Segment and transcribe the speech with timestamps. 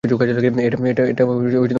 [0.03, 1.69] এটা red blaster.